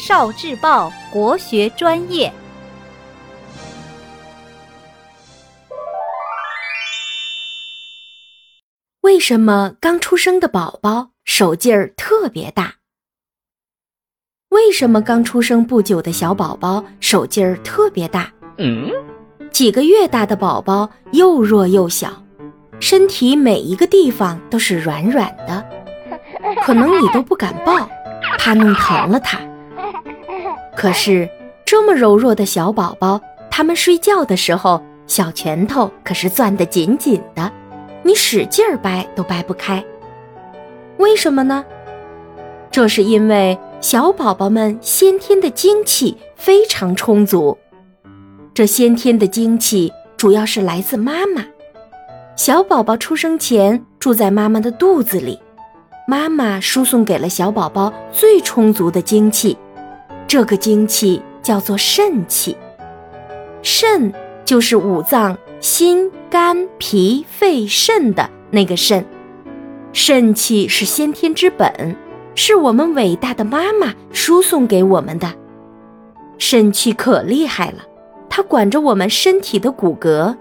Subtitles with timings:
[0.00, 2.32] 少智报国学专业。
[9.02, 12.76] 为什么刚出生的宝宝手劲儿特别大？
[14.48, 18.32] 为什么刚出生不久的小宝宝手劲儿特别大？
[18.56, 18.90] 嗯，
[19.52, 22.10] 几个月大的宝宝又弱又小，
[22.80, 25.62] 身体每一个地方都是软软的，
[26.64, 27.86] 可能你都不敢抱，
[28.38, 29.38] 怕弄疼了他。
[30.80, 31.28] 可是，
[31.66, 33.20] 这么柔弱的小宝宝，
[33.50, 37.52] 他们睡觉的时候，小拳头可是攥得紧紧的，
[38.02, 39.84] 你使劲儿掰都掰不开。
[40.96, 41.62] 为什么呢？
[42.70, 47.58] 这是因为小宝宝们先天的精气非常充足。
[48.54, 51.44] 这先天的精气主要是来自妈妈。
[52.36, 55.38] 小宝宝出生前住在妈妈的肚子里，
[56.08, 59.58] 妈妈输送给了小宝宝最充足的精气。
[60.30, 62.56] 这个精气叫做肾气，
[63.62, 64.14] 肾
[64.44, 69.04] 就是五脏心、肝、脾、肺、肾的那个肾。
[69.92, 71.96] 肾气是先天之本，
[72.36, 75.34] 是我们伟大的妈妈输送给我们的。
[76.38, 77.78] 肾气可厉害了，
[78.28, 80.36] 它管着我们身体的骨骼。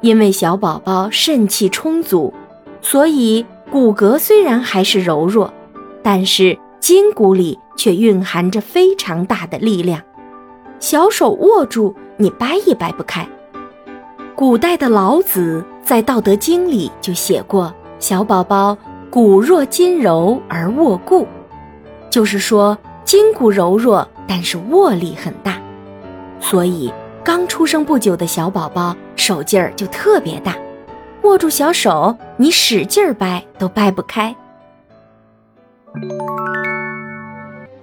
[0.00, 2.32] 因为小宝宝肾气充足，
[2.80, 5.52] 所以骨骼虽然还是柔弱，
[6.04, 7.58] 但是筋骨里。
[7.78, 10.02] 却蕴含着非常大的力量，
[10.80, 13.26] 小手握住你掰也掰不开。
[14.34, 18.76] 古代的老子在《道德经》里就写过：“小宝宝
[19.10, 21.26] 骨弱筋柔而握固”，
[22.10, 25.60] 就是说筋骨柔弱，但是握力很大。
[26.40, 26.92] 所以
[27.24, 30.56] 刚出生不久的小宝宝手劲儿就特别大，
[31.22, 34.34] 握住小手，你使劲儿掰都掰不开。